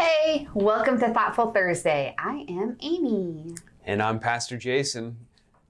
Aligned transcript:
Hey, 0.00 0.48
welcome 0.54 0.98
to 1.00 1.12
Thoughtful 1.12 1.52
Thursday. 1.52 2.14
I 2.16 2.46
am 2.48 2.78
Amy. 2.80 3.54
And 3.84 4.02
I'm 4.02 4.18
Pastor 4.18 4.56
Jason. 4.56 5.26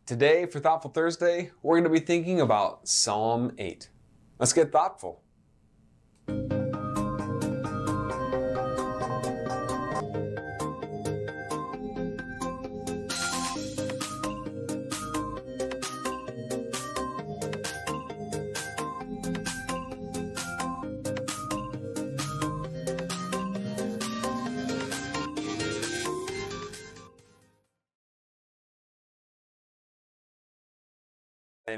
Today, 0.07 0.47
for 0.47 0.61
Thoughtful 0.61 0.93
Thursday, 0.93 1.51
we're 1.65 1.81
going 1.81 1.93
to 1.93 2.01
be 2.01 2.07
thinking 2.07 2.41
about 2.41 2.87
Psalm 2.87 3.51
8. 3.59 3.89
Let's 4.39 4.53
get 4.53 4.71
thoughtful. 4.71 5.20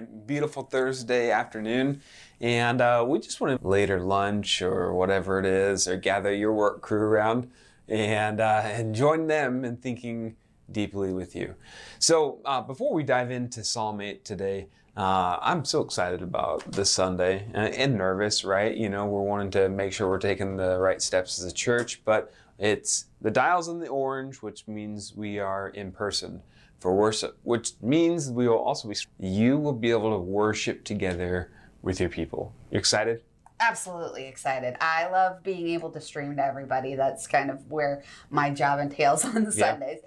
Beautiful 0.01 0.62
Thursday 0.62 1.30
afternoon, 1.30 2.02
and 2.41 2.80
uh, 2.80 3.05
we 3.06 3.19
just 3.19 3.41
want 3.41 3.60
to 3.60 3.66
later 3.66 4.01
lunch 4.01 4.62
or 4.62 4.92
whatever 4.92 5.38
it 5.38 5.46
is, 5.46 5.87
or 5.88 5.96
gather 5.96 6.34
your 6.34 6.52
work 6.52 6.80
crew 6.80 7.01
around 7.01 7.51
and 7.88 8.41
uh, 8.41 8.62
and 8.65 8.95
join 8.95 9.27
them 9.27 9.65
in 9.65 9.77
thinking 9.77 10.37
deeply 10.70 11.12
with 11.12 11.37
you. 11.37 11.55
So 11.98 12.41
uh, 12.45 12.60
before 12.62 12.92
we 12.95 13.02
dive 13.02 13.30
into 13.30 13.62
Psalm 13.62 14.01
8 14.01 14.24
today, 14.24 14.68
uh, 14.96 15.38
I'm 15.41 15.65
so 15.65 15.80
excited 15.80 16.23
about 16.23 16.70
this 16.73 16.90
Sunday 16.90 17.46
and, 17.54 17.74
and 17.74 17.98
nervous, 17.98 18.45
right? 18.45 18.77
You 18.77 18.88
know, 18.88 19.06
we're 19.06 19.23
wanting 19.23 19.51
to 19.52 19.68
make 19.68 19.93
sure 19.93 20.09
we're 20.09 20.18
taking 20.18 20.56
the 20.56 20.79
right 20.79 21.01
steps 21.01 21.38
as 21.38 21.45
a 21.45 21.54
church, 21.54 22.02
but 22.04 22.32
it's 22.59 23.06
the 23.20 23.30
dials 23.30 23.68
in 23.68 23.80
the 23.80 23.88
orange, 23.88 24.37
which 24.37 24.66
means 24.68 25.15
we 25.16 25.38
are 25.38 25.68
in 25.68 25.93
person 25.93 26.43
for 26.83 26.93
worship, 26.93 27.38
which 27.45 27.75
means 27.80 28.29
we 28.29 28.49
will 28.49 28.59
also 28.59 28.88
be, 28.88 28.97
you 29.21 29.57
will 29.57 29.73
be 29.73 29.93
able 29.93 30.11
to 30.11 30.19
worship 30.19 30.83
together 30.83 31.49
with 31.80 32.01
your 32.01 32.09
people. 32.09 32.52
You 32.73 32.79
excited? 32.79 33.23
Absolutely 33.61 34.27
excited. 34.27 34.77
I 34.80 35.09
love 35.09 35.45
being 35.45 35.69
able 35.69 35.91
to 35.93 36.01
stream 36.01 36.35
to 36.37 36.45
everybody. 36.45 36.97
That's 36.97 37.29
kind 37.29 37.51
of 37.52 37.71
where 37.71 38.02
my 38.30 38.51
job 38.51 38.80
entails 38.80 39.24
on 39.37 39.45
Yeah. 39.45 39.51
Sundays. 39.51 40.01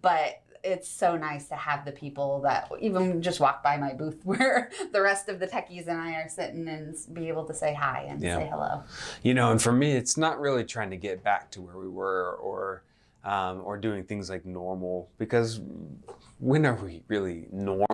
But 0.00 0.40
it's 0.64 0.88
so 0.88 1.16
nice 1.18 1.48
to 1.48 1.54
have 1.56 1.84
the 1.84 1.92
people 1.92 2.40
that 2.42 2.70
even 2.80 3.20
just 3.20 3.38
walk 3.38 3.62
by 3.62 3.76
my 3.76 3.92
booth 3.92 4.20
where 4.24 4.70
the 4.92 5.02
rest 5.02 5.28
of 5.28 5.38
the 5.38 5.46
techies 5.46 5.86
and 5.86 6.00
I 6.00 6.12
are 6.12 6.28
sitting 6.30 6.66
and 6.66 6.96
be 7.12 7.28
able 7.28 7.44
to 7.44 7.52
say 7.52 7.74
hi 7.74 8.06
and 8.08 8.22
Yeah. 8.22 8.38
say 8.38 8.48
hello. 8.50 8.84
You 9.22 9.34
know, 9.34 9.50
and 9.50 9.60
for 9.60 9.72
me, 9.72 9.92
it's 9.92 10.16
not 10.16 10.40
really 10.40 10.64
trying 10.64 10.88
to 10.90 10.96
get 10.96 11.22
back 11.22 11.50
to 11.50 11.60
where 11.60 11.76
we 11.76 11.88
were 11.88 12.36
or 12.36 12.84
um, 13.24 13.62
or 13.64 13.76
doing 13.76 14.04
things 14.04 14.28
like 14.28 14.44
normal 14.44 15.10
because 15.18 15.60
when 16.38 16.66
are 16.66 16.74
we 16.74 17.02
really 17.08 17.46
normal? 17.52 17.86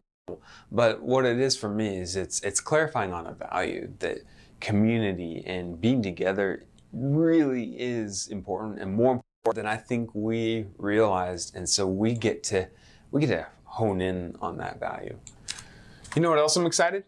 But 0.71 1.03
what 1.03 1.25
it 1.25 1.39
is 1.39 1.57
for 1.57 1.69
me 1.69 1.99
is 1.99 2.17
it's 2.17 2.41
it's 2.41 2.61
clarifying 2.61 3.13
on 3.13 3.27
a 3.27 3.33
value 3.33 3.93
that 3.99 4.19
community 4.61 5.43
and 5.47 5.81
being 5.81 6.03
together 6.03 6.65
really 6.93 7.75
is 7.79 8.29
important 8.29 8.81
and 8.81 8.93
more 8.93 9.13
important 9.13 9.55
than 9.55 9.67
I 9.67 9.77
think 9.77 10.11
we 10.15 10.67
realized. 10.77 11.55
And 11.55 11.69
so 11.69 11.87
we 11.87 12.15
get 12.15 12.43
to 12.45 12.69
we 13.11 13.21
get 13.21 13.29
to 13.29 13.47
hone 13.65 14.01
in 14.01 14.37
on 14.41 14.59
that 14.59 14.81
value. 14.81 15.19
You 16.15 16.23
know 16.23 16.31
what 16.31 16.39
else 16.39 16.57
I'm 16.57 16.67
excited? 16.67 17.05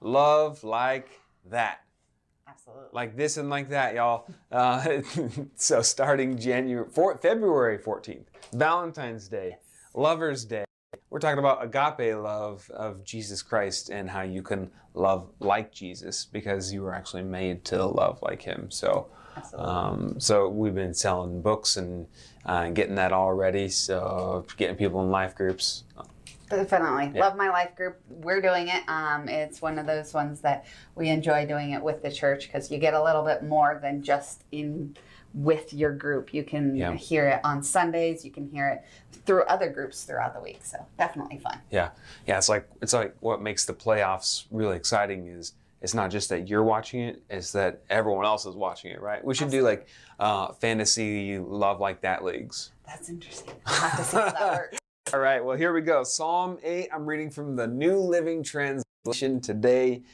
Love 0.00 0.64
like 0.64 1.20
that 1.50 1.80
Absolutely. 2.50 2.88
like 2.92 3.16
this 3.16 3.36
and 3.36 3.48
like 3.48 3.68
that, 3.70 3.94
y'all. 3.94 4.26
Uh, 4.50 5.02
so 5.56 5.82
starting 5.82 6.38
January, 6.38 6.88
four, 6.90 7.16
February 7.18 7.78
14th, 7.78 8.24
Valentine's 8.52 9.28
Day, 9.28 9.56
Lover's 9.94 10.44
Day. 10.44 10.64
We're 11.10 11.20
talking 11.20 11.38
about 11.38 11.64
agape 11.64 12.16
love 12.16 12.70
of 12.70 13.04
Jesus 13.04 13.42
Christ 13.42 13.90
and 13.90 14.08
how 14.08 14.22
you 14.22 14.42
can 14.42 14.70
love 14.94 15.30
like 15.40 15.72
Jesus 15.72 16.24
because 16.24 16.72
you 16.72 16.82
were 16.82 16.94
actually 16.94 17.22
made 17.22 17.64
to 17.66 17.84
love 17.84 18.20
like 18.22 18.42
Him. 18.42 18.70
So, 18.70 19.08
um, 19.54 20.18
so 20.18 20.48
we've 20.48 20.74
been 20.74 20.94
selling 20.94 21.42
books 21.42 21.76
and 21.76 22.06
uh, 22.46 22.70
getting 22.70 22.96
that 22.96 23.12
all 23.12 23.32
ready. 23.32 23.68
So 23.68 24.44
getting 24.56 24.76
people 24.76 25.02
in 25.02 25.10
life 25.10 25.34
groups. 25.34 25.84
Definitely. 26.50 27.12
Yeah. 27.14 27.20
Love 27.26 27.36
My 27.36 27.48
Life 27.48 27.74
group. 27.76 28.00
We're 28.10 28.40
doing 28.42 28.68
it. 28.68 28.82
Um, 28.88 29.28
it's 29.28 29.62
one 29.62 29.78
of 29.78 29.86
those 29.86 30.12
ones 30.12 30.40
that 30.40 30.66
we 30.96 31.08
enjoy 31.08 31.46
doing 31.46 31.70
it 31.70 31.82
with 31.82 32.02
the 32.02 32.10
church 32.10 32.46
because 32.48 32.70
you 32.70 32.78
get 32.78 32.92
a 32.92 33.02
little 33.02 33.24
bit 33.24 33.44
more 33.44 33.78
than 33.80 34.02
just 34.02 34.44
in 34.52 34.96
with 35.32 35.72
your 35.72 35.92
group. 35.94 36.34
You 36.34 36.42
can 36.42 36.74
Yeah. 36.74 36.92
hear 36.94 37.28
it 37.28 37.40
on 37.44 37.62
Sundays. 37.62 38.24
You 38.24 38.32
can 38.32 38.48
hear 38.50 38.68
it 38.68 38.84
through 39.26 39.44
other 39.44 39.70
groups 39.70 40.02
throughout 40.02 40.34
the 40.34 40.40
week. 40.40 40.58
So 40.64 40.84
definitely 40.98 41.38
fun. 41.38 41.60
Yeah, 41.70 41.90
yeah. 42.26 42.36
It's 42.38 42.48
like 42.48 42.68
it's 42.82 42.92
like 42.92 43.14
what 43.20 43.40
makes 43.40 43.64
the 43.64 43.72
playoffs 43.74 44.46
really 44.50 44.76
exciting 44.76 45.28
is 45.28 45.52
it's 45.82 45.94
not 45.94 46.10
just 46.10 46.28
that 46.30 46.48
you're 46.48 46.64
watching 46.64 47.00
it; 47.00 47.22
it's 47.30 47.52
that 47.52 47.80
everyone 47.88 48.24
else 48.26 48.44
is 48.44 48.56
watching 48.56 48.90
it. 48.90 49.00
Right? 49.00 49.24
We 49.24 49.34
should 49.36 49.50
do 49.50 49.62
like 49.62 49.86
uh, 50.18 50.48
fantasy 50.54 51.38
love 51.38 51.78
like 51.78 52.00
that 52.00 52.24
leagues. 52.24 52.72
That's 52.84 53.08
interesting. 53.08 53.54
I'll 53.66 53.74
have 53.74 53.96
to 53.98 54.04
see 54.04 54.16
how 54.16 54.30
that 54.30 54.52
works. 54.52 54.79
All 55.12 55.18
right. 55.18 55.44
Well, 55.44 55.56
here 55.56 55.72
we 55.72 55.80
go. 55.80 56.04
Psalm 56.04 56.58
eight. 56.62 56.88
I'm 56.94 57.04
reading 57.04 57.30
from 57.30 57.56
the 57.56 57.66
New 57.66 57.98
Living 57.98 58.44
Translation 58.44 59.40
today. 59.40 60.04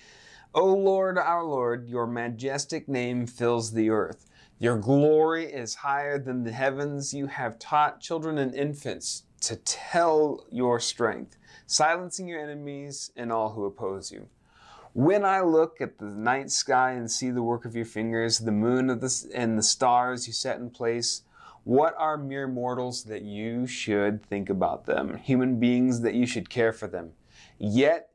O 0.54 0.64
Lord, 0.74 1.18
our 1.18 1.44
Lord, 1.44 1.86
your 1.86 2.06
majestic 2.06 2.88
name 2.88 3.26
fills 3.26 3.72
the 3.72 3.90
earth. 3.90 4.30
Your 4.58 4.78
glory 4.78 5.52
is 5.52 5.74
higher 5.74 6.18
than 6.18 6.44
the 6.44 6.52
heavens. 6.52 7.12
You 7.12 7.26
have 7.26 7.58
taught 7.58 8.00
children 8.00 8.38
and 8.38 8.54
infants 8.54 9.24
to 9.42 9.56
tell 9.56 10.46
your 10.50 10.80
strength, 10.80 11.36
silencing 11.66 12.26
your 12.26 12.40
enemies 12.40 13.10
and 13.16 13.30
all 13.30 13.50
who 13.50 13.66
oppose 13.66 14.10
you. 14.10 14.28
When 14.94 15.26
I 15.26 15.42
look 15.42 15.82
at 15.82 15.98
the 15.98 16.06
night 16.06 16.50
sky 16.50 16.92
and 16.92 17.10
see 17.10 17.30
the 17.30 17.42
work 17.42 17.66
of 17.66 17.76
your 17.76 17.84
fingers, 17.84 18.38
the 18.38 18.50
moon 18.50 18.86
the, 18.86 19.30
and 19.34 19.58
the 19.58 19.62
stars 19.62 20.26
you 20.26 20.32
set 20.32 20.56
in 20.56 20.70
place, 20.70 21.20
what 21.66 21.96
are 21.98 22.16
mere 22.16 22.46
mortals 22.46 23.02
that 23.02 23.22
you 23.22 23.66
should 23.66 24.24
think 24.24 24.48
about 24.48 24.86
them, 24.86 25.16
human 25.16 25.58
beings 25.58 26.00
that 26.02 26.14
you 26.14 26.24
should 26.24 26.48
care 26.48 26.72
for 26.72 26.86
them? 26.86 27.10
Yet 27.58 28.10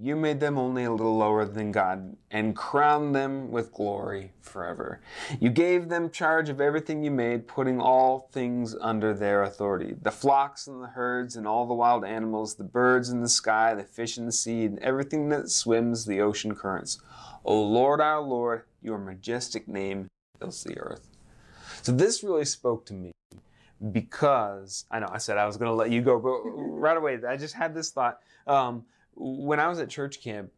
you 0.00 0.14
made 0.14 0.38
them 0.38 0.56
only 0.56 0.84
a 0.84 0.92
little 0.92 1.16
lower 1.16 1.44
than 1.44 1.72
God 1.72 2.16
and 2.30 2.54
crowned 2.54 3.12
them 3.12 3.50
with 3.50 3.72
glory 3.72 4.34
forever. 4.40 5.00
You 5.40 5.50
gave 5.50 5.88
them 5.88 6.10
charge 6.10 6.48
of 6.48 6.60
everything 6.60 7.02
you 7.02 7.10
made, 7.10 7.48
putting 7.48 7.80
all 7.80 8.28
things 8.30 8.76
under 8.80 9.12
their 9.12 9.42
authority 9.42 9.96
the 10.00 10.12
flocks 10.12 10.68
and 10.68 10.80
the 10.80 10.86
herds, 10.86 11.34
and 11.34 11.44
all 11.44 11.66
the 11.66 11.74
wild 11.74 12.04
animals, 12.04 12.54
the 12.54 12.62
birds 12.62 13.08
in 13.08 13.20
the 13.20 13.28
sky, 13.28 13.74
the 13.74 13.82
fish 13.82 14.16
in 14.16 14.26
the 14.26 14.32
sea, 14.32 14.64
and 14.64 14.78
everything 14.78 15.28
that 15.30 15.50
swims 15.50 16.06
the 16.06 16.20
ocean 16.20 16.54
currents. 16.54 17.00
O 17.44 17.60
Lord, 17.60 18.00
our 18.00 18.20
Lord, 18.20 18.62
your 18.80 18.98
majestic 18.98 19.66
name 19.66 20.06
fills 20.38 20.62
the 20.62 20.78
earth. 20.78 21.11
So 21.82 21.92
this 21.92 22.22
really 22.22 22.44
spoke 22.44 22.86
to 22.86 22.94
me 22.94 23.12
because 23.90 24.84
I 24.90 25.00
know 25.00 25.08
I 25.10 25.18
said 25.18 25.38
I 25.38 25.46
was 25.46 25.56
going 25.56 25.70
to 25.70 25.74
let 25.74 25.90
you 25.90 26.00
go, 26.00 26.18
but 26.18 26.40
right 26.44 26.96
away 26.96 27.18
I 27.28 27.36
just 27.36 27.54
had 27.54 27.74
this 27.74 27.90
thought. 27.90 28.20
Um, 28.46 28.84
when 29.14 29.60
I 29.60 29.68
was 29.68 29.78
at 29.78 29.90
church 29.90 30.22
camp, 30.22 30.50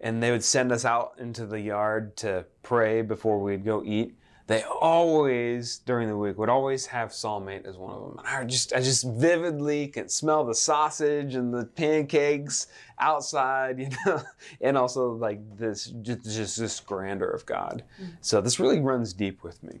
and 0.00 0.22
they 0.22 0.30
would 0.30 0.42
send 0.42 0.72
us 0.72 0.84
out 0.84 1.12
into 1.18 1.46
the 1.46 1.60
yard 1.60 2.16
to 2.16 2.44
pray 2.62 3.02
before 3.02 3.38
we'd 3.38 3.64
go 3.64 3.82
eat. 3.84 4.14
They 4.46 4.64
always 4.64 5.78
during 5.78 6.08
the 6.08 6.16
week 6.16 6.36
would 6.36 6.48
always 6.48 6.86
have 6.86 7.12
Psalm 7.12 7.48
8 7.48 7.66
as 7.66 7.76
one 7.76 7.94
of 7.94 8.00
them. 8.00 8.18
And 8.18 8.26
I 8.26 8.44
just 8.44 8.72
I 8.72 8.80
just 8.80 9.06
vividly 9.06 9.86
can 9.86 10.08
smell 10.08 10.44
the 10.44 10.56
sausage 10.56 11.36
and 11.36 11.54
the 11.54 11.66
pancakes 11.66 12.66
outside, 12.98 13.78
you 13.78 13.90
know, 14.04 14.22
and 14.60 14.76
also 14.76 15.12
like 15.12 15.38
this 15.56 15.84
just, 16.02 16.24
just 16.24 16.58
this 16.58 16.80
grandeur 16.80 17.30
of 17.30 17.46
God. 17.46 17.84
So 18.22 18.40
this 18.40 18.58
really 18.58 18.80
runs 18.80 19.12
deep 19.12 19.44
with 19.44 19.62
me. 19.62 19.78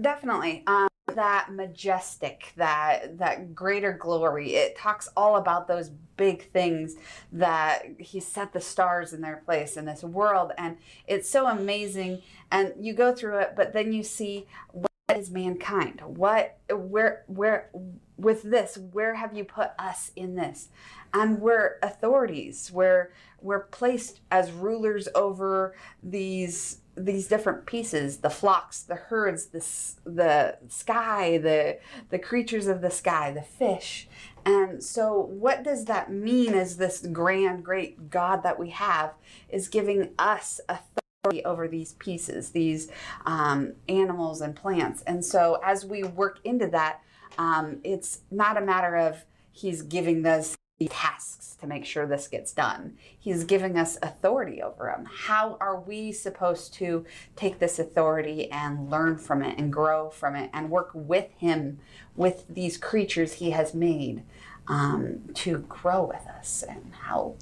Definitely. 0.00 0.62
Um, 0.66 0.88
that 1.14 1.52
majestic, 1.52 2.52
that 2.56 3.18
that 3.18 3.54
greater 3.54 3.92
glory. 3.92 4.54
It 4.54 4.76
talks 4.76 5.08
all 5.16 5.36
about 5.36 5.68
those 5.68 5.90
big 6.16 6.50
things 6.52 6.96
that 7.32 7.82
he 7.98 8.20
set 8.20 8.52
the 8.52 8.60
stars 8.60 9.12
in 9.12 9.20
their 9.20 9.42
place 9.44 9.76
in 9.76 9.84
this 9.84 10.02
world, 10.02 10.52
and 10.56 10.76
it's 11.06 11.28
so 11.28 11.46
amazing. 11.46 12.22
And 12.50 12.72
you 12.80 12.94
go 12.94 13.14
through 13.14 13.38
it, 13.38 13.54
but 13.56 13.72
then 13.72 13.92
you 13.92 14.02
see 14.02 14.46
what 14.70 14.90
is 15.14 15.30
mankind. 15.30 16.00
What 16.04 16.58
where 16.70 17.24
where 17.26 17.70
with 18.16 18.42
this? 18.42 18.78
Where 18.78 19.14
have 19.14 19.36
you 19.36 19.44
put 19.44 19.70
us 19.78 20.12
in 20.16 20.36
this? 20.36 20.68
And 21.12 21.40
we're 21.40 21.78
authorities. 21.82 22.70
We're 22.72 23.12
we're 23.40 23.64
placed 23.64 24.20
as 24.30 24.52
rulers 24.52 25.08
over 25.14 25.74
these 26.02 26.78
these 26.94 27.26
different 27.26 27.64
pieces 27.64 28.18
the 28.18 28.30
flocks 28.30 28.82
the 28.82 28.94
herds 28.94 29.46
the, 29.46 29.64
the 30.10 30.58
sky 30.68 31.38
the 31.38 31.78
the 32.10 32.18
creatures 32.18 32.66
of 32.66 32.80
the 32.80 32.90
sky 32.90 33.30
the 33.30 33.42
fish 33.42 34.08
and 34.44 34.82
so 34.82 35.18
what 35.18 35.62
does 35.62 35.86
that 35.86 36.12
mean 36.12 36.52
as 36.52 36.76
this 36.76 37.06
grand 37.12 37.64
great 37.64 38.10
god 38.10 38.42
that 38.42 38.58
we 38.58 38.70
have 38.70 39.14
is 39.48 39.68
giving 39.68 40.10
us 40.18 40.60
authority 40.68 41.44
over 41.44 41.68
these 41.68 41.92
pieces, 41.94 42.50
these 42.50 42.90
um, 43.26 43.74
animals 43.88 44.40
and 44.40 44.56
plants. 44.56 45.02
And 45.02 45.24
so 45.24 45.60
as 45.64 45.84
we 45.84 46.02
work 46.02 46.40
into 46.42 46.66
that, 46.68 47.00
um, 47.38 47.78
it's 47.84 48.20
not 48.30 48.60
a 48.60 48.60
matter 48.60 48.96
of 48.96 49.24
he's 49.52 49.82
giving 49.82 50.26
us 50.26 50.56
tasks 50.88 51.56
to 51.60 51.66
make 51.66 51.84
sure 51.84 52.06
this 52.06 52.28
gets 52.28 52.52
done. 52.52 52.96
He's 53.18 53.44
giving 53.44 53.78
us 53.78 53.96
authority 54.02 54.60
over 54.62 54.90
him. 54.90 55.06
How 55.06 55.56
are 55.60 55.78
we 55.78 56.12
supposed 56.12 56.74
to 56.74 57.04
take 57.36 57.58
this 57.58 57.78
authority 57.78 58.50
and 58.50 58.90
learn 58.90 59.16
from 59.16 59.42
it 59.42 59.58
and 59.58 59.72
grow 59.72 60.10
from 60.10 60.34
it 60.34 60.50
and 60.52 60.70
work 60.70 60.90
with 60.92 61.30
him, 61.38 61.78
with 62.16 62.44
these 62.48 62.76
creatures 62.76 63.34
he 63.34 63.50
has 63.50 63.74
made 63.74 64.24
um, 64.68 65.20
to 65.34 65.58
grow 65.58 66.04
with 66.04 66.26
us 66.26 66.64
and 66.68 66.92
how 67.02 67.36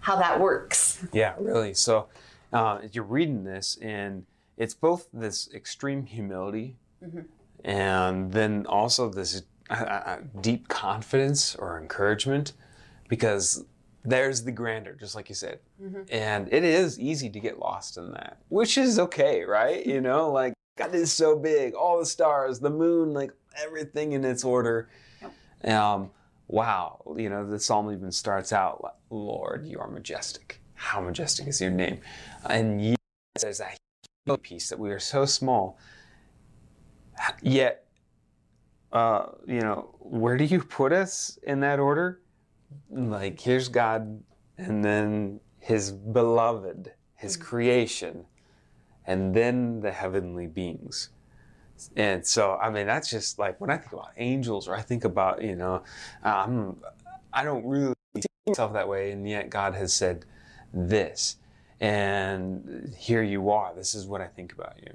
how 0.00 0.16
that 0.16 0.40
works? 0.40 1.04
Yeah, 1.12 1.34
really. 1.38 1.74
So 1.74 2.06
uh, 2.52 2.82
you're 2.92 3.04
reading 3.04 3.42
this, 3.42 3.76
and 3.82 4.24
it's 4.56 4.72
both 4.74 5.08
this 5.12 5.52
extreme 5.52 6.06
humility 6.06 6.76
and 7.64 8.32
then 8.32 8.64
also 8.66 9.10
this 9.10 9.42
uh, 9.68 9.74
uh, 9.74 10.18
deep 10.40 10.68
confidence 10.68 11.56
or 11.56 11.78
encouragement 11.78 12.52
because 13.08 13.64
there's 14.04 14.44
the 14.44 14.52
grandeur, 14.52 14.94
just 14.94 15.14
like 15.14 15.28
you 15.28 15.34
said. 15.34 15.58
And 16.10 16.48
it 16.52 16.64
is 16.64 16.98
easy 16.98 17.28
to 17.30 17.40
get 17.40 17.58
lost 17.58 17.96
in 17.96 18.12
that, 18.12 18.38
which 18.48 18.78
is 18.78 18.98
okay, 18.98 19.44
right? 19.44 19.84
You 19.84 20.00
know, 20.00 20.30
like 20.40 20.54
God 20.78 20.94
is 20.94 21.12
so 21.12 21.36
big, 21.36 21.74
all 21.74 21.98
the 21.98 22.06
stars, 22.06 22.60
the 22.60 22.70
moon, 22.70 23.12
like 23.12 23.32
everything 23.62 24.12
in 24.12 24.24
its 24.24 24.44
order. 24.44 24.88
Um, 25.64 26.10
wow, 26.48 27.02
you 27.16 27.28
know, 27.28 27.48
the 27.48 27.58
psalm 27.58 27.90
even 27.90 28.12
starts 28.12 28.52
out, 28.52 28.96
Lord, 29.10 29.66
you 29.66 29.78
are 29.78 29.88
majestic. 29.88 30.60
How 30.74 31.00
majestic 31.00 31.48
is 31.48 31.60
your 31.60 31.70
name? 31.70 32.00
And 32.48 32.84
yet 32.84 32.98
there's 33.40 33.58
that 33.58 33.78
piece 34.42 34.68
that 34.68 34.78
we 34.78 34.90
are 34.90 34.98
so 34.98 35.24
small, 35.24 35.78
yet, 37.42 37.86
uh, 38.92 39.26
you 39.46 39.60
know, 39.60 39.94
where 40.00 40.36
do 40.36 40.44
you 40.44 40.60
put 40.60 40.92
us 40.92 41.38
in 41.42 41.60
that 41.60 41.78
order? 41.78 42.20
Like, 42.90 43.40
here's 43.40 43.68
God, 43.68 44.22
and 44.58 44.84
then 44.84 45.40
his 45.58 45.92
beloved, 45.92 46.92
his 47.14 47.36
creation, 47.36 48.26
and 49.06 49.34
then 49.34 49.80
the 49.80 49.92
heavenly 49.92 50.46
beings. 50.46 51.10
And 51.94 52.26
so, 52.26 52.56
I 52.56 52.70
mean, 52.70 52.86
that's 52.86 53.10
just 53.10 53.38
like 53.38 53.60
when 53.60 53.70
I 53.70 53.76
think 53.76 53.92
about 53.92 54.12
angels, 54.16 54.66
or 54.68 54.74
I 54.74 54.82
think 54.82 55.04
about, 55.04 55.42
you 55.42 55.56
know, 55.56 55.82
um, 56.22 56.76
I 57.32 57.44
don't 57.44 57.66
really 57.66 57.94
see 58.16 58.28
myself 58.46 58.72
that 58.72 58.88
way, 58.88 59.12
and 59.12 59.28
yet 59.28 59.50
God 59.50 59.74
has 59.74 59.92
said 59.92 60.24
this, 60.72 61.36
and 61.80 62.94
here 62.96 63.22
you 63.22 63.50
are. 63.50 63.74
This 63.74 63.94
is 63.94 64.06
what 64.06 64.20
I 64.20 64.26
think 64.26 64.52
about 64.52 64.78
you, 64.82 64.94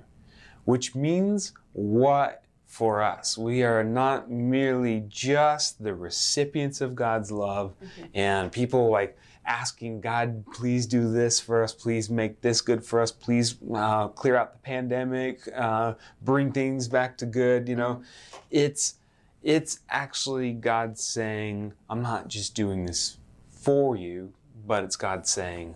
which 0.66 0.96
means 0.96 1.54
what 1.74 2.44
for 2.72 3.02
us? 3.02 3.38
We 3.38 3.64
are 3.64 3.84
not 3.84 4.32
merely 4.32 5.04
just 5.10 5.84
the 5.84 5.94
recipients 5.94 6.80
of 6.80 6.96
God's 6.96 7.30
love, 7.30 7.74
and 8.14 8.50
people 8.50 8.90
like 8.90 9.18
asking 9.46 10.00
God, 10.00 10.46
please 10.54 10.86
do 10.86 11.12
this 11.12 11.38
for 11.38 11.64
us, 11.64 11.74
please 11.74 12.10
make 12.10 12.40
this 12.40 12.62
good 12.62 12.86
for 12.86 13.02
us, 13.02 13.12
please 13.12 13.56
uh, 13.76 14.08
clear 14.08 14.38
out 14.38 14.54
the 14.54 14.60
pandemic, 14.60 15.42
uh, 15.54 15.96
bring 16.22 16.54
things 16.54 16.88
back 16.88 17.18
to 17.18 17.26
good. 17.26 17.68
You 17.68 17.76
know, 17.76 18.04
it's 18.50 18.96
it's 19.44 19.80
actually 19.90 20.54
God 20.54 20.98
saying, 20.98 21.74
I'm 21.90 22.02
not 22.02 22.30
just 22.30 22.56
doing 22.56 22.86
this 22.86 23.18
for 23.50 23.98
you, 23.98 24.32
but 24.66 24.86
it's 24.86 24.96
God 24.96 25.28
saying, 25.28 25.76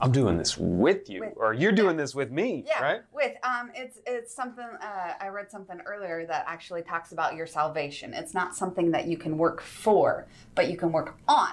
I'm 0.00 0.12
doing 0.12 0.38
this 0.38 0.56
with 0.56 1.10
you, 1.10 1.20
With- 1.20 1.34
or 1.36 1.52
you're 1.52 1.72
doing 1.72 1.96
this 1.96 2.14
with 2.14 2.30
me, 2.30 2.64
Yeah, 2.66 2.82
right? 2.82 3.02
with 3.12 3.36
um, 3.42 3.70
it's 3.74 3.98
it's 4.06 4.34
something 4.34 4.64
uh, 4.64 5.12
I 5.20 5.28
read 5.28 5.50
something 5.50 5.80
earlier 5.84 6.24
that 6.26 6.44
actually 6.46 6.82
talks 6.82 7.12
about 7.12 7.34
your 7.34 7.46
salvation. 7.46 8.14
It's 8.14 8.32
not 8.34 8.56
something 8.56 8.90
that 8.92 9.06
you 9.06 9.18
can 9.18 9.36
work 9.36 9.60
for, 9.60 10.26
but 10.54 10.70
you 10.70 10.76
can 10.76 10.90
work 10.92 11.16
on. 11.28 11.50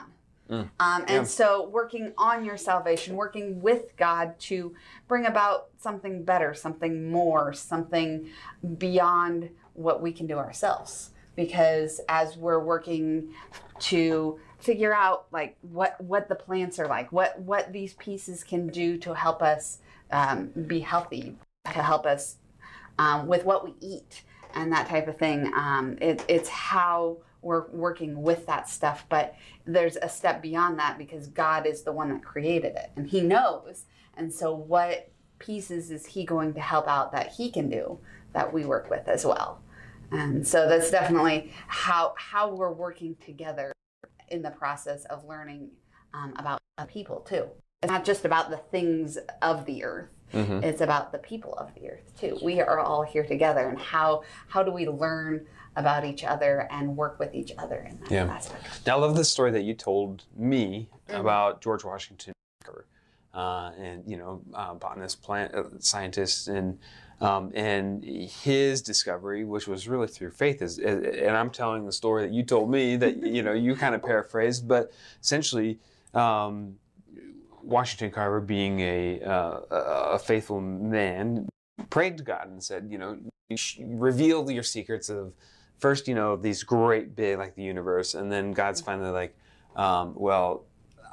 Um, 0.49 0.69
and 0.79 1.09
Yeah. 1.09 1.23
so, 1.23 1.67
working 1.67 2.13
on 2.17 2.45
your 2.45 2.55
salvation, 2.55 3.17
working 3.17 3.61
with 3.61 3.97
God 3.97 4.39
to 4.41 4.73
bring 5.09 5.25
about 5.25 5.67
something 5.77 6.23
better, 6.23 6.53
something 6.53 7.11
more, 7.11 7.51
something 7.51 8.29
beyond 8.77 9.49
what 9.73 10.01
we 10.01 10.13
can 10.13 10.25
do 10.25 10.37
ourselves. 10.37 11.09
Because 11.35 11.99
as 12.07 12.37
we're 12.37 12.63
working 12.63 13.33
to 13.79 14.39
figure 14.59 14.93
out 14.93 15.27
like 15.31 15.57
what 15.61 15.99
what 16.01 16.29
the 16.29 16.35
plants 16.35 16.79
are 16.79 16.87
like, 16.87 17.11
what 17.11 17.39
what 17.39 17.71
these 17.71 17.93
pieces 17.93 18.43
can 18.43 18.67
do 18.67 18.97
to 18.97 19.13
help 19.13 19.41
us 19.41 19.79
um, 20.11 20.51
be 20.67 20.79
healthy, 20.79 21.35
to 21.65 21.81
help 21.83 22.05
us 22.05 22.37
um, 22.97 23.27
with 23.27 23.45
what 23.45 23.63
we 23.63 23.75
eat 23.79 24.23
and 24.53 24.71
that 24.71 24.87
type 24.87 25.07
of 25.07 25.17
thing. 25.17 25.51
Um, 25.55 25.97
it, 26.01 26.23
it's 26.27 26.49
how 26.49 27.17
we're 27.41 27.67
working 27.69 28.21
with 28.21 28.45
that 28.47 28.67
stuff, 28.67 29.05
but 29.09 29.35
there's 29.65 29.95
a 29.97 30.09
step 30.09 30.41
beyond 30.41 30.79
that 30.79 30.97
because 30.97 31.27
God 31.27 31.67
is 31.67 31.83
the 31.83 31.91
one 31.91 32.09
that 32.09 32.23
created 32.23 32.75
it 32.75 32.91
and 32.95 33.07
He 33.07 33.21
knows. 33.21 33.85
And 34.15 34.33
so, 34.33 34.53
what 34.53 35.11
pieces 35.39 35.91
is 35.91 36.07
He 36.07 36.25
going 36.25 36.53
to 36.55 36.61
help 36.61 36.87
out 36.87 37.11
that 37.11 37.33
He 37.33 37.51
can 37.51 37.69
do 37.69 37.99
that 38.33 38.51
we 38.51 38.65
work 38.65 38.89
with 38.89 39.07
as 39.07 39.25
well? 39.25 39.61
And 40.09 40.47
so 40.47 40.69
that's 40.69 40.89
definitely 40.89 41.51
how 41.67 42.13
how 42.17 42.53
we're 42.53 42.71
working 42.71 43.15
together 43.23 43.73
in 44.29 44.41
the 44.41 44.51
process 44.51 45.05
of 45.05 45.25
learning 45.25 45.69
um, 46.13 46.33
about 46.37 46.59
people 46.87 47.21
too. 47.21 47.47
It's 47.83 47.91
not 47.91 48.05
just 48.05 48.25
about 48.25 48.49
the 48.49 48.57
things 48.57 49.17
of 49.41 49.65
the 49.65 49.83
earth; 49.83 50.09
Mhm. 50.33 50.63
it's 50.63 50.81
about 50.81 51.11
the 51.11 51.19
people 51.19 51.53
of 51.55 51.73
the 51.75 51.89
earth 51.91 52.11
too. 52.19 52.37
We 52.41 52.59
are 52.59 52.79
all 52.79 53.03
here 53.03 53.25
together, 53.25 53.67
and 53.69 53.79
how 53.79 54.23
how 54.47 54.63
do 54.63 54.71
we 54.71 54.87
learn 54.87 55.45
about 55.75 56.03
each 56.05 56.23
other 56.23 56.67
and 56.71 56.97
work 56.97 57.19
with 57.19 57.33
each 57.35 57.51
other 57.57 57.75
in 57.77 57.99
that 58.01 58.11
Yeah. 58.11 58.25
aspect? 58.25 58.85
Now, 58.85 58.97
I 58.97 58.99
love 58.99 59.15
the 59.15 59.23
story 59.25 59.51
that 59.51 59.61
you 59.61 59.75
told 59.75 60.23
me 60.35 60.89
Mhm. 61.07 61.19
about 61.19 61.61
George 61.61 61.83
Washington, 61.83 62.33
uh, 63.37 63.71
and 63.79 64.03
you 64.07 64.17
know, 64.17 64.41
uh, 64.55 64.73
botanist, 64.73 65.21
plant 65.21 65.53
uh, 65.53 65.63
scientist, 65.77 66.47
and 66.47 66.79
um, 67.21 67.51
and 67.53 68.03
his 68.03 68.81
discovery, 68.81 69.45
which 69.45 69.67
was 69.67 69.87
really 69.87 70.07
through 70.07 70.31
faith, 70.31 70.61
is, 70.61 70.79
and 70.79 71.37
I'm 71.37 71.51
telling 71.51 71.85
the 71.85 71.91
story 71.91 72.23
that 72.23 72.33
you 72.33 72.43
told 72.43 72.71
me 72.71 72.95
that 72.97 73.17
you 73.23 73.43
know 73.43 73.53
you 73.53 73.75
kind 73.75 73.95
of 73.95 74.01
paraphrased, 74.01 74.67
but 74.67 74.91
essentially. 75.21 75.79
Um, 76.13 76.75
Washington 77.61 78.11
Carver, 78.11 78.39
being 78.39 78.79
a, 78.79 79.19
uh, 79.23 79.59
a 80.13 80.19
faithful 80.19 80.61
man, 80.61 81.49
prayed 81.89 82.17
to 82.17 82.23
God 82.23 82.47
and 82.47 82.63
said, 82.63 82.87
you 82.89 82.97
know, 82.97 83.17
reveal 83.81 84.49
your 84.49 84.63
secrets 84.63 85.09
of 85.09 85.33
first, 85.77 86.07
you 86.07 86.15
know, 86.15 86.37
these 86.37 86.63
great 86.63 87.13
big 87.13 87.37
like 87.37 87.55
the 87.55 87.63
universe, 87.63 88.13
and 88.13 88.31
then 88.31 88.53
God's 88.53 88.79
finally 88.79 89.09
like, 89.09 89.35
um, 89.75 90.13
well, 90.15 90.63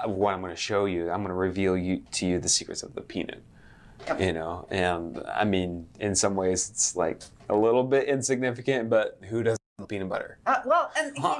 what 0.06 0.34
I'm 0.34 0.40
going 0.40 0.52
to 0.52 0.60
show 0.60 0.84
you, 0.84 1.10
I'm 1.10 1.18
going 1.18 1.28
to 1.28 1.34
reveal 1.34 1.76
you 1.76 2.02
to 2.12 2.26
you 2.26 2.38
the 2.38 2.48
secrets 2.48 2.82
of 2.82 2.94
the 2.94 3.00
peanut. 3.00 3.42
Yep. 4.06 4.20
You 4.20 4.32
know, 4.34 4.66
and 4.70 5.22
I 5.34 5.44
mean, 5.44 5.86
in 5.98 6.14
some 6.14 6.34
ways, 6.34 6.68
it's 6.68 6.94
like 6.94 7.22
a 7.48 7.56
little 7.56 7.84
bit 7.84 8.06
insignificant, 8.06 8.90
but 8.90 9.18
who 9.28 9.42
doesn't 9.42 9.60
love 9.78 9.88
peanut 9.88 10.10
butter? 10.10 10.38
Uh, 10.44 10.56
well, 10.66 10.90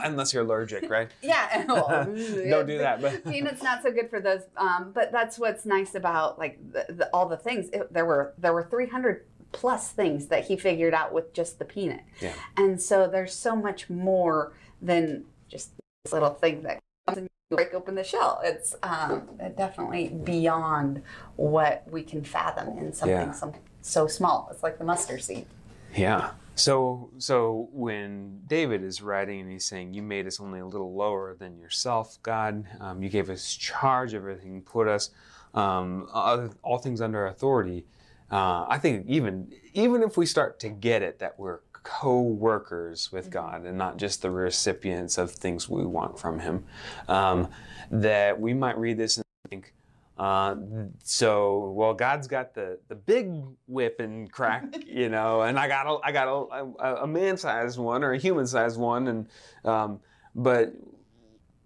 unless 0.03 0.33
you're 0.33 0.45
allergic, 0.45 0.89
right? 0.89 1.11
yeah, 1.23 1.65
well, 1.67 1.89
Don't 2.07 2.67
do 2.67 2.79
that, 2.79 3.03
but- 3.03 3.23
peanuts 3.31 3.63
not 3.63 3.83
so 3.83 3.91
good 3.91 4.09
for 4.09 4.21
those. 4.21 4.43
Um, 4.57 4.93
but 4.95 5.13
that's 5.13 5.39
what's 5.39 5.67
nice 5.67 5.95
about 5.95 6.39
like 6.39 6.59
the, 6.73 6.87
the, 6.89 7.11
all 7.13 7.29
the 7.29 7.37
things. 7.37 7.69
It, 7.71 7.93
there 7.93 8.07
were 8.07 8.33
there 8.39 8.55
were 8.55 8.63
300 8.63 9.27
plus 9.53 9.91
things 9.91 10.27
that 10.27 10.47
he 10.47 10.57
figured 10.57 10.95
out 10.95 11.13
with 11.13 11.33
just 11.33 11.59
the 11.59 11.65
peanut. 11.65 12.01
Yeah. 12.21 12.33
And 12.57 12.81
so 12.81 13.07
there's 13.07 13.35
so 13.35 13.55
much 13.55 13.89
more 13.89 14.53
than 14.83 15.25
just 15.49 15.71
this 16.05 16.13
little 16.13 16.31
thing 16.31 16.63
that 16.63 16.81
comes 17.07 17.19
you 17.23 17.29
break 17.51 17.75
open 17.75 17.95
the 17.95 18.05
shell. 18.05 18.41
It's 18.45 18.75
um, 18.83 19.29
definitely 19.57 20.09
beyond 20.09 21.03
what 21.37 21.85
we 21.91 22.03
can 22.03 22.25
fathom 22.25 22.79
in 22.79 22.93
something 22.93 23.17
Yeah. 23.17 23.33
some, 23.33 23.53
so 23.83 24.07
small. 24.07 24.49
It's 24.51 24.63
like 24.63 24.79
the 24.79 24.85
mustard 24.85 25.23
seed. 25.23 25.47
Yeah. 25.95 26.31
So 26.57 27.11
so 27.19 27.69
when 27.73 28.41
David 28.47 28.83
is 28.85 29.03
writing 29.03 29.41
and 29.41 29.51
he's 29.51 29.65
saying, 29.65 29.93
"You 29.93 30.03
made 30.03 30.27
us 30.27 30.39
only 30.41 30.61
a 30.61 30.67
little 30.67 30.95
lower 30.95 31.35
than 31.35 31.59
yourself, 31.59 32.19
God. 32.23 32.65
Um, 32.81 33.03
you 33.03 33.09
gave 33.09 33.29
us 33.29 33.53
charge 33.55 34.15
of 34.15 34.23
everything, 34.23 34.63
put 34.63 34.87
us 34.87 35.11
um, 35.53 36.09
all, 36.13 36.51
all 36.63 36.79
things 36.79 37.01
under 37.01 37.27
authority." 37.27 37.85
Uh, 38.31 38.67
I 38.69 38.79
think 38.79 39.07
even 39.09 39.53
even 39.73 40.03
if 40.03 40.17
we 40.17 40.27
start 40.27 40.61
to 40.61 40.69
get 40.69 41.03
it 41.03 41.19
that 41.19 41.37
we're 41.41 41.59
co-workers 41.85 43.13
with 43.13 43.31
God 43.31 43.65
and 43.65 43.79
not 43.79 43.99
just 43.99 44.23
the 44.23 44.31
recipients 44.31 45.19
of 45.19 45.31
things 45.31 45.69
we 45.69 45.85
want 45.85 46.19
from 46.19 46.41
Him, 46.41 46.65
um, 47.09 47.49
that 47.91 48.41
we 48.41 48.55
might 48.55 48.77
read 48.79 48.99
this 48.99 49.19
and 49.19 49.25
think. 49.49 49.75
Uh, 50.17 50.57
so 51.03 51.73
well, 51.77 51.93
God's 51.93 52.27
got 52.27 52.55
the 52.55 52.79
the 52.89 52.95
big 52.95 53.33
whip 53.67 54.01
and 54.01 54.31
crack, 54.31 54.65
you 54.87 55.09
know, 55.09 55.43
and 55.43 55.59
I 55.59 55.69
got 55.69 55.87
a 55.87 55.99
I 56.05 56.13
got 56.13 56.29
a, 56.29 56.85
a, 56.85 56.95
a 57.03 57.07
man-sized 57.07 57.79
one 57.79 58.03
or 58.03 58.13
a 58.13 58.19
human-sized 58.19 58.79
one, 58.79 59.09
and 59.09 59.29
um, 59.65 60.01
but 60.35 60.73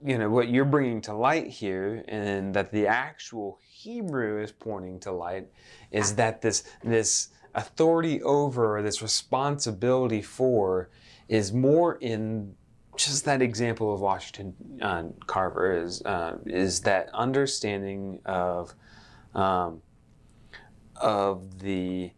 you 0.05 0.19
know 0.19 0.31
what 0.31 0.49
you're 0.49 0.65
bringing 0.65 1.01
to 1.03 1.15
light 1.15 1.47
here, 1.47 2.05
and 2.09 2.55
that 2.55 2.73
the 2.73 2.87
actual 2.87 3.59
Hebrew 3.69 4.43
is 4.43 4.51
pointing 4.51 4.99
to 5.01 5.13
light, 5.13 5.49
is 5.91 6.15
that 6.15 6.41
this 6.41 6.65
this 6.83 7.29
authority 7.55 8.23
over, 8.23 8.77
or 8.79 8.83
this 8.83 9.03
responsibility 9.03 10.23
for, 10.23 10.89
is 11.29 11.53
more 11.53 11.97
in 11.97 12.55
just 12.97 13.25
that 13.27 13.41
example 13.43 13.95
of 13.95 14.01
Washington 14.01 14.55
uh, 14.83 15.05
Carver 15.27 15.73
is 15.73 16.03
uh, 16.03 16.37
is 16.47 16.81
that 16.81 17.09
understanding 17.15 18.21
of 18.25 18.75
um, 19.35 19.83
of 20.97 21.61
the 21.61 22.11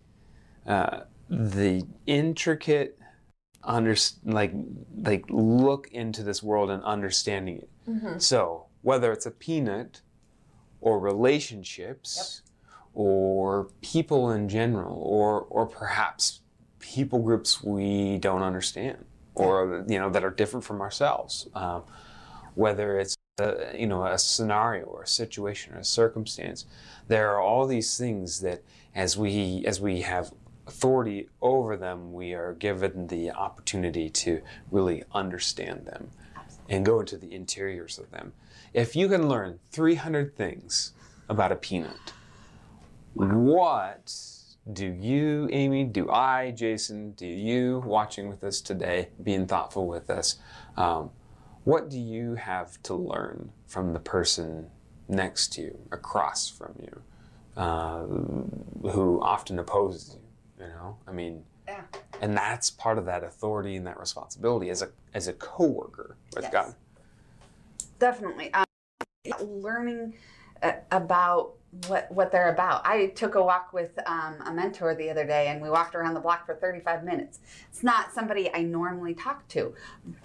uh, 0.66 1.00
the 1.28 1.84
intricate 2.06 2.98
under 3.62 3.94
like 4.24 4.52
like 4.96 5.24
look 5.28 5.88
into 5.92 6.22
this 6.22 6.42
world 6.42 6.70
and 6.70 6.82
understanding 6.84 7.58
it. 7.58 7.68
So 8.20 8.66
whether 8.82 9.12
it's 9.12 9.26
a 9.26 9.30
peanut 9.30 10.00
or 10.80 10.98
relationships 10.98 12.42
or 12.94 13.68
people 13.82 14.30
in 14.30 14.48
general 14.48 15.00
or 15.02 15.42
or 15.42 15.66
perhaps 15.66 16.40
people 16.78 17.20
groups 17.20 17.62
we 17.62 18.18
don't 18.18 18.42
understand 18.42 19.04
or 19.34 19.84
you 19.88 19.98
know 19.98 20.10
that 20.10 20.24
are 20.24 20.30
different 20.30 20.64
from 20.64 20.80
ourselves. 20.80 21.48
Um, 21.54 21.82
whether 22.54 22.98
it's 22.98 23.16
a, 23.38 23.74
you 23.78 23.86
know 23.86 24.04
a 24.04 24.18
scenario 24.18 24.84
or 24.86 25.02
a 25.02 25.06
situation 25.06 25.74
or 25.74 25.78
a 25.78 25.84
circumstance 25.84 26.66
there 27.08 27.30
are 27.30 27.40
all 27.40 27.66
these 27.66 27.96
things 27.96 28.40
that 28.40 28.62
as 28.94 29.16
we 29.16 29.64
as 29.66 29.80
we 29.80 30.00
have 30.00 30.32
authority 30.66 31.28
over 31.40 31.76
them 31.76 32.12
we 32.12 32.34
are 32.34 32.54
given 32.54 33.06
the 33.06 33.30
opportunity 33.30 34.10
to 34.10 34.42
really 34.70 35.02
understand 35.12 35.86
them 35.86 36.10
and 36.70 36.86
go 36.86 37.00
into 37.00 37.16
the 37.16 37.34
interiors 37.34 37.98
of 37.98 38.10
them. 38.12 38.32
If 38.72 38.94
you 38.94 39.08
can 39.08 39.28
learn 39.28 39.58
300 39.72 40.36
things 40.36 40.92
about 41.28 41.52
a 41.52 41.56
peanut 41.56 42.12
what 43.14 44.12
do 44.72 44.86
you, 44.86 45.48
Amy, 45.52 45.84
do 45.84 46.10
I, 46.10 46.50
Jason, 46.52 47.12
do 47.12 47.26
you 47.26 47.82
watching 47.84 48.28
with 48.28 48.44
us 48.44 48.60
today, 48.60 49.08
being 49.22 49.46
thoughtful 49.46 49.86
with 49.86 50.10
us, 50.10 50.36
um, 50.76 51.10
what 51.64 51.88
do 51.90 51.98
you 51.98 52.34
have 52.36 52.82
to 52.84 52.94
learn 52.94 53.52
from 53.66 53.92
the 53.92 54.00
person 54.00 54.68
next 55.08 55.52
to 55.54 55.62
you, 55.62 55.78
across 55.92 56.48
from 56.48 56.74
you, 56.80 57.02
uh, 57.56 58.06
who 58.90 59.20
often 59.22 59.58
opposes 59.58 60.14
you? 60.14 60.64
You 60.66 60.72
know, 60.72 60.98
I 61.06 61.12
mean, 61.12 61.44
Yeah. 61.66 61.82
and 62.20 62.36
that's 62.36 62.70
part 62.70 62.98
of 62.98 63.06
that 63.06 63.24
authority 63.24 63.76
and 63.76 63.86
that 63.86 63.98
responsibility 63.98 64.68
as 64.70 64.82
a 64.82 64.90
as 65.14 65.26
a 65.26 65.32
coworker 65.32 66.16
with 66.34 66.44
Yes. 66.44 66.52
God. 66.52 66.74
Definitely. 67.98 68.52
Um, 68.54 68.64
learning 69.40 70.14
uh, 70.62 70.72
about 70.90 71.54
what 71.86 72.10
what 72.10 72.32
they're 72.32 72.52
about. 72.52 72.84
I 72.84 73.06
took 73.08 73.36
a 73.36 73.42
walk 73.42 73.72
with 73.72 73.98
um, 74.06 74.36
a 74.44 74.52
mentor 74.52 74.94
the 74.94 75.08
other 75.10 75.24
day, 75.24 75.48
and 75.48 75.62
we 75.62 75.70
walked 75.70 75.94
around 75.94 76.14
the 76.14 76.20
block 76.20 76.44
for 76.46 76.54
35 76.56 77.04
minutes. 77.04 77.38
It's 77.68 77.82
not 77.82 78.12
somebody 78.12 78.52
I 78.52 78.62
normally 78.62 79.14
talk 79.14 79.46
to, 79.48 79.74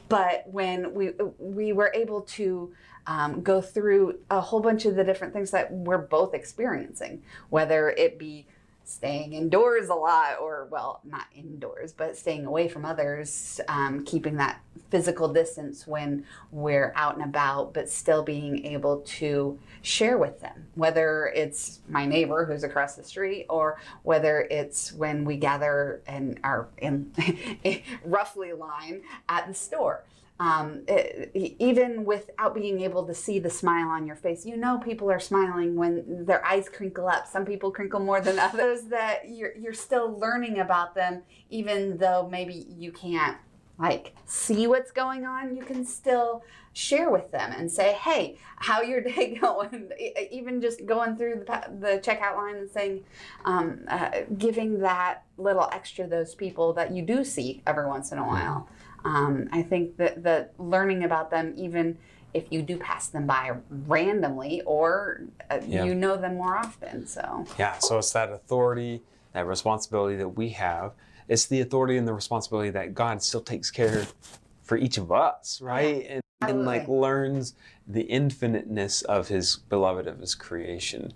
but 0.10 0.44
when 0.48 0.94
we 0.94 1.12
we 1.38 1.72
were 1.74 1.92
able 1.94 2.22
to 2.22 2.74
um, 3.08 3.42
go 3.42 3.62
through 3.62 4.20
a 4.32 4.42
whole 4.42 4.60
bunch 4.60 4.86
of 4.86 4.96
the 4.96 5.04
different 5.04 5.34
things 5.34 5.52
that 5.52 5.72
we're 5.72 6.00
both 6.00 6.34
experiencing, 6.34 7.22
whether 7.50 7.90
it 7.92 8.18
be 8.18 8.48
staying 8.86 9.34
indoors 9.34 9.90
a 9.90 9.94
lot 9.94 10.38
or 10.40 10.68
well 10.70 11.02
not 11.04 11.26
indoors 11.36 11.92
but 11.92 12.16
staying 12.16 12.46
away 12.46 12.68
from 12.68 12.86
others 12.86 13.60
um, 13.68 14.04
keeping 14.06 14.36
that 14.38 14.62
physical 14.92 15.28
distance 15.28 15.88
when 15.88 16.24
we're 16.52 16.94
out 16.96 17.16
and 17.16 17.24
about 17.24 17.74
but 17.74 17.90
still 17.90 18.22
being 18.22 18.64
able 18.66 19.00
to 19.02 19.60
share 19.82 20.18
with 20.18 20.40
them 20.40 20.68
whether 20.76 21.32
it's 21.36 21.80
my 21.90 22.06
neighbor 22.06 22.46
who's 22.46 22.64
across 22.64 22.96
the 22.96 23.04
street 23.04 23.46
or 23.50 23.80
whether 24.04 24.42
it's 24.52 24.94
when 24.94 25.26
we 25.26 25.36
gather 25.36 26.02
and 26.08 26.40
are 26.44 26.68
in 26.78 27.12
roughly 28.06 28.54
line 28.54 29.02
at 29.28 29.48
the 29.48 29.54
store 29.54 30.04
um, 30.40 30.84
it- 30.88 31.32
e- 31.34 31.56
even 31.60 32.04
without 32.06 32.54
being 32.54 32.82
able 32.82 33.06
to 33.08 33.14
see 33.14 33.40
the 33.40 33.50
smile 33.50 33.88
on 33.88 34.06
your 34.06 34.16
face, 34.18 34.46
you 34.46 34.58
know 34.58 34.78
people 34.80 35.10
are 35.12 35.20
smiling 35.20 35.76
when 35.76 36.26
their 36.26 36.46
eyes 36.46 36.68
crinkle 36.70 37.08
up. 37.08 37.28
Some 37.28 37.46
people 37.46 37.72
crinkle 37.72 38.00
more 38.02 38.20
than 38.22 38.38
others. 38.50 38.84
That 38.84 39.30
you're 39.30 39.56
you're 39.56 39.74
still 39.74 40.18
learning 40.20 40.60
about 40.60 40.94
them, 40.96 41.24
even 41.50 41.98
though 41.98 42.28
maybe 42.30 42.68
you 42.78 42.92
can't 42.92 43.38
like 43.78 44.16
see 44.26 44.68
what's 44.68 44.92
going 44.92 45.26
on. 45.26 45.56
You 45.56 45.64
can 45.64 45.86
still 45.86 46.44
share 46.74 47.10
with 47.10 47.32
them 47.32 47.54
and 47.58 47.72
say, 47.72 47.94
"Hey, 47.94 48.38
how 48.58 48.82
your 48.82 49.00
day 49.10 49.38
going?" 49.42 49.90
Even 50.32 50.60
just 50.62 50.86
going 50.86 51.16
through 51.16 51.46
the, 51.48 51.64
the 51.80 52.00
checkout 52.00 52.36
line 52.36 52.56
and 52.58 52.70
saying, 52.70 53.04
um, 53.46 53.86
uh, 53.88 54.12
giving 54.38 54.80
that 54.80 55.24
little 55.38 55.70
extra 55.72 56.08
those 56.08 56.36
people 56.36 56.74
that 56.74 56.92
you 56.92 57.02
do 57.02 57.24
see 57.24 57.62
every 57.66 57.88
once 57.88 58.12
in 58.12 58.18
a 58.18 58.26
while. 58.28 58.68
Um, 59.06 59.48
I 59.52 59.62
think 59.62 59.98
that 59.98 60.24
that 60.24 60.54
learning 60.58 61.04
about 61.04 61.30
them, 61.30 61.54
even 61.56 61.98
if 62.34 62.52
you 62.52 62.62
do 62.62 62.78
pass 62.78 63.08
them 63.08 63.26
by 63.28 63.54
randomly 63.70 64.62
or 64.66 65.22
uh, 65.50 65.60
Yeah. 65.66 65.86
you 65.86 65.96
know 65.96 66.18
them 66.18 66.36
more 66.36 66.58
often. 66.58 67.06
So 67.08 67.46
Yeah, 67.58 67.78
so 67.78 68.00
it's 68.00 68.12
that 68.12 68.32
authority, 68.32 69.04
that 69.34 69.46
responsibility 69.46 70.18
that 70.18 70.30
we 70.30 70.50
have. 70.50 70.94
It's 71.28 71.46
the 71.46 71.62
authority 71.62 71.98
and 71.98 72.08
the 72.08 72.14
responsibility 72.14 72.72
that 72.72 72.94
God 72.94 73.22
still 73.24 73.42
takes 73.42 73.72
care 73.72 74.06
for 74.64 74.78
each 74.78 74.98
of 74.98 75.12
us, 75.12 75.62
right? 75.62 76.06
And, 76.10 76.22
and 76.42 76.66
like 76.66 76.88
learns 76.88 77.54
the 77.88 78.10
infiniteness 78.10 79.02
of 79.04 79.30
his 79.30 79.58
beloved 79.70 80.08
of 80.08 80.20
his 80.20 80.36
creation. 80.36 81.14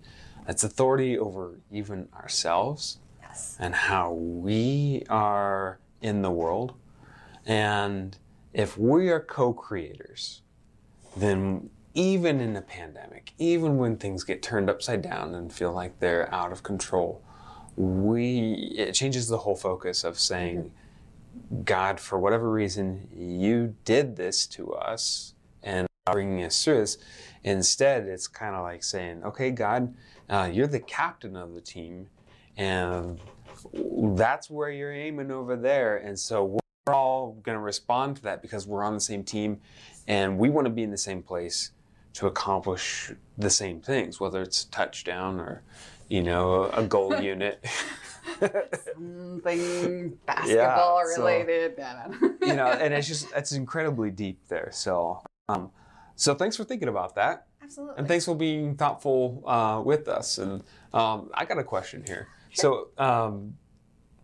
It's 0.47 0.63
authority 0.63 1.17
over 1.17 1.59
even 1.71 2.07
ourselves 2.15 2.99
yes, 3.21 3.57
and 3.59 3.75
how 3.75 4.13
we 4.13 5.03
are 5.09 5.79
in 6.01 6.21
the 6.21 6.31
world. 6.31 6.73
And 7.49 8.15
if 8.53 8.77
we 8.77 9.09
are 9.09 9.19
co 9.19 9.53
creators, 9.53 10.43
then 11.17 11.71
even 11.95 12.39
in 12.39 12.55
a 12.55 12.61
pandemic, 12.61 13.33
even 13.39 13.77
when 13.77 13.97
things 13.97 14.23
get 14.23 14.43
turned 14.43 14.69
upside 14.69 15.01
down 15.01 15.33
and 15.33 15.51
feel 15.51 15.73
like 15.73 15.99
they're 15.99 16.31
out 16.31 16.51
of 16.51 16.61
control, 16.61 17.23
we 17.75 18.75
it 18.77 18.93
changes 18.93 19.27
the 19.27 19.39
whole 19.39 19.55
focus 19.55 20.03
of 20.03 20.19
saying, 20.19 20.71
God, 21.63 21.99
for 21.99 22.19
whatever 22.19 22.51
reason, 22.51 23.09
you 23.11 23.75
did 23.83 24.15
this 24.15 24.45
to 24.47 24.73
us 24.73 25.33
and 25.63 25.87
bringing 26.11 26.43
us 26.43 26.63
through 26.63 26.81
this. 26.81 26.99
Instead, 27.43 28.05
it's 28.05 28.27
kind 28.27 28.55
of 28.55 28.61
like 28.61 28.83
saying, 28.83 29.23
okay, 29.23 29.49
God, 29.49 29.95
uh, 30.29 30.47
you're 30.53 30.67
the 30.67 30.79
captain 30.79 31.35
of 31.35 31.55
the 31.55 31.61
team, 31.61 32.09
and 32.57 33.19
that's 34.15 34.51
where 34.51 34.69
you're 34.69 34.93
aiming 34.93 35.31
over 35.31 35.55
there. 35.55 35.97
And 35.97 36.19
so 36.19 36.58
all 37.19 37.33
going 37.43 37.55
to 37.57 37.61
respond 37.61 38.15
to 38.17 38.23
that 38.23 38.41
because 38.41 38.65
we're 38.65 38.83
on 38.83 38.93
the 38.93 38.99
same 38.99 39.23
team 39.23 39.59
and 40.07 40.37
we 40.37 40.49
want 40.49 40.65
to 40.65 40.71
be 40.71 40.83
in 40.83 40.91
the 40.91 40.97
same 40.97 41.21
place 41.21 41.71
to 42.13 42.27
accomplish 42.27 43.11
the 43.37 43.49
same 43.49 43.79
things, 43.81 44.19
whether 44.19 44.41
it's 44.41 44.63
a 44.63 44.71
touchdown 44.71 45.39
or, 45.39 45.61
you 46.07 46.23
know, 46.23 46.65
a 46.73 46.83
goal 46.83 47.19
unit. 47.21 47.63
something 48.39 50.17
basketball 50.25 51.01
so- 51.13 51.21
related. 51.21 51.79
I 51.79 52.07
don't 52.07 52.21
know. 52.21 52.47
you 52.47 52.55
know, 52.55 52.67
and 52.67 52.93
it's 52.93 53.07
just, 53.13 53.27
it's 53.35 53.51
incredibly 53.51 54.11
deep 54.11 54.39
there. 54.47 54.69
So, 54.71 55.21
um, 55.49 55.71
so 56.15 56.33
thanks 56.35 56.55
for 56.55 56.63
thinking 56.63 56.87
about 56.89 57.15
that. 57.15 57.47
absolutely. 57.61 57.95
And 57.97 58.07
thanks 58.07 58.25
for 58.25 58.35
being 58.35 58.75
thoughtful 58.75 59.43
uh, 59.45 59.81
with 59.85 60.07
us. 60.07 60.37
And 60.37 60.63
um, 60.93 61.29
I 61.33 61.45
got 61.45 61.57
a 61.59 61.63
question 61.63 62.03
here. 62.05 62.27
So, 62.53 62.87
um, 62.97 63.55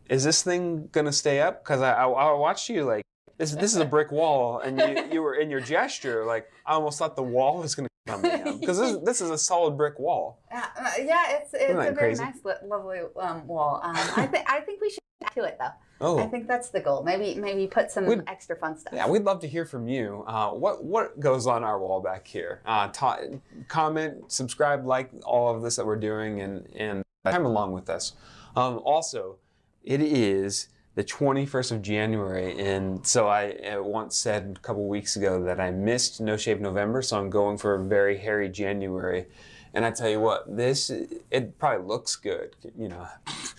is 0.10 0.24
this 0.24 0.44
thing 0.44 0.90
gonna 0.92 1.12
stay 1.12 1.42
up? 1.42 1.64
Because 1.64 1.82
I, 1.82 1.94
I, 1.94 2.08
I 2.08 2.34
watched 2.34 2.70
you 2.70 2.84
like 2.84 3.04
this. 3.38 3.52
This 3.52 3.74
is 3.74 3.78
a 3.78 3.86
brick 3.86 4.12
wall, 4.12 4.60
and 4.60 4.80
you, 4.80 5.14
you 5.14 5.22
were 5.22 5.36
in 5.36 5.50
your 5.50 5.62
gesture 5.62 6.26
like 6.26 6.50
I 6.66 6.74
almost 6.74 7.00
thought 7.00 7.16
the 7.16 7.24
wall 7.24 7.58
was 7.62 7.76
gonna 7.76 7.90
come 8.08 8.22
down 8.22 8.60
because 8.60 8.78
this, 8.80 8.98
this 9.04 9.22
is 9.22 9.30
a 9.30 9.38
solid 9.38 9.78
brick 9.78 10.00
wall. 10.00 10.40
Uh, 10.56 10.62
uh, 10.80 10.92
yeah, 11.04 11.32
it's 11.32 11.54
it's 11.54 11.72
a 11.72 11.76
very 11.76 11.94
crazy? 11.96 12.24
nice, 12.24 12.36
lovely 12.66 13.00
um, 13.20 13.46
wall. 13.46 13.82
Um, 13.84 13.94
I 13.94 14.26
think 14.26 14.50
I 14.50 14.62
think 14.62 14.80
we 14.80 14.90
should 14.90 15.00
to 15.36 15.44
it 15.44 15.58
though. 15.60 15.70
Oh, 16.02 16.20
I 16.20 16.28
think 16.28 16.48
that's 16.48 16.70
the 16.70 16.80
goal. 16.80 17.04
Maybe 17.04 17.36
maybe 17.40 17.68
put 17.68 17.92
some 17.92 18.06
We'd- 18.06 18.22
extra 18.28 18.56
fun 18.56 18.78
stuff. 18.78 18.94
Yeah, 18.94 19.08
we'd 19.08 19.24
love 19.24 19.40
to 19.42 19.48
hear 19.48 19.66
from 19.66 19.88
you. 19.88 20.24
Uh, 20.28 20.52
what 20.52 20.84
what 20.84 21.20
goes 21.20 21.46
on 21.48 21.64
our 21.64 21.80
wall 21.80 22.02
back 22.02 22.28
here? 22.28 22.62
Uh, 22.66 22.88
ta- 22.90 23.20
comment, 23.68 24.32
subscribe, 24.32 24.86
like 24.86 25.12
all 25.26 25.54
of 25.54 25.62
this 25.62 25.76
that 25.78 25.86
we're 25.86 25.96
doing, 25.98 26.42
and 26.42 26.68
and 26.76 27.04
come 27.26 27.46
along 27.46 27.72
with 27.74 27.90
us. 27.90 28.14
Um, 28.56 28.80
also, 28.86 29.38
it 29.86 30.02
is 30.02 30.68
the 30.96 31.04
21st 31.04 31.72
of 31.74 31.82
January, 31.82 32.58
and 32.60 33.06
so 33.06 33.28
I 33.28 33.78
once 33.78 34.16
said 34.16 34.56
a 34.58 34.60
couple 34.60 34.88
weeks 34.88 35.16
ago 35.16 35.44
that 35.44 35.60
I 35.60 35.72
missed 35.72 36.20
No 36.20 36.38
Shave 36.38 36.60
November, 36.60 37.02
so 37.02 37.20
I'm 37.20 37.30
going 37.30 37.58
for 37.58 37.76
a 37.76 37.84
very 37.84 38.18
hairy 38.18 38.50
January. 38.50 39.28
And 39.74 39.86
I 39.86 39.92
tell 39.92 40.10
you 40.10 40.22
what, 40.22 40.56
this 40.56 40.90
it 40.90 41.60
probably 41.60 41.86
looks 41.86 42.16
good, 42.16 42.56
you 42.78 42.88
know, 42.88 43.08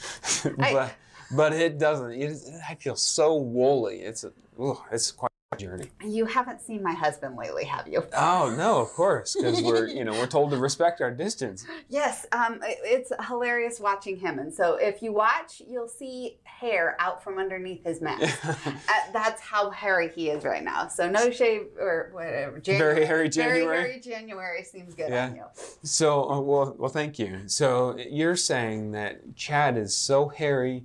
but 0.59 0.95
but 1.31 1.53
it 1.53 1.79
doesn't. 1.79 2.13
It 2.13 2.39
I 2.69 2.75
feel 2.75 2.97
so 2.97 3.37
woolly. 3.37 4.01
It's 4.01 4.25
a, 4.25 4.33
ugh, 4.59 4.79
it's 4.91 5.13
quite 5.13 5.31
journey. 5.59 5.91
You 6.05 6.27
haven't 6.27 6.61
seen 6.61 6.83
my 6.83 6.93
husband 6.95 7.37
lately, 7.37 7.65
have 7.65 7.87
you? 7.89 8.05
Oh 8.17 8.55
no, 8.57 8.81
of 8.81 8.89
course, 8.91 9.35
because 9.35 9.63
we're 9.63 9.87
you 9.87 10.05
know 10.05 10.13
we're 10.13 10.27
told 10.27 10.51
to 10.51 10.57
respect 10.57 11.01
our 11.01 11.11
distance. 11.11 11.65
Yes, 11.89 12.27
um, 12.33 12.59
it's 12.63 13.13
hilarious 13.29 13.79
watching 13.81 14.17
him. 14.19 14.39
And 14.39 14.53
so 14.53 14.75
if 14.75 15.03
you 15.03 15.13
watch, 15.13 15.63
you'll 15.69 15.89
see 15.89 16.39
hair 16.45 16.97
out 16.99 17.23
from 17.23 17.39
underneath 17.39 17.85
his 17.85 18.01
mask. 18.01 18.37
Uh, 18.67 18.93
that's 19.13 19.41
how 19.41 19.71
hairy 19.71 20.09
he 20.15 20.31
is 20.31 20.45
right 20.45 20.63
now. 20.65 20.89
So 20.89 21.09
no 21.09 21.31
shave 21.31 21.63
or 21.79 22.11
whatever. 22.13 22.61
Very 22.65 23.05
hairy 23.05 23.29
January. 23.29 23.65
Very 23.65 23.77
hairy 23.91 24.01
January 24.01 24.63
seems 24.65 24.95
good 24.95 25.11
Yeah. 25.11 25.27
on 25.27 25.37
you. 25.37 25.45
so 25.83 26.31
uh, 26.31 26.41
well, 26.41 26.75
well, 26.79 26.91
thank 26.91 27.19
you. 27.19 27.41
So 27.47 27.97
you're 27.99 28.37
saying 28.37 28.93
that 28.93 29.35
Chad 29.37 29.77
is 29.77 29.97
so 29.97 30.29
hairy, 30.29 30.85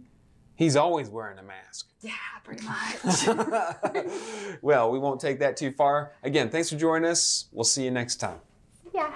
he's 0.55 0.75
always 0.75 1.09
wearing 1.09 1.37
a 1.39 1.43
mask. 1.43 1.87
Yeah, 2.01 2.11
pretty 2.43 2.65
much. 2.65 3.27
well, 4.61 4.91
we 4.91 4.99
won't 4.99 5.21
take 5.21 5.39
that 5.39 5.55
too 5.57 5.71
far. 5.71 6.13
Again, 6.23 6.49
thanks 6.49 6.69
for 6.69 6.75
joining 6.77 7.09
us. 7.09 7.45
We'll 7.51 7.63
see 7.63 7.83
you 7.83 7.91
next 7.91 8.15
time. 8.17 8.39
yeah. 8.93 9.13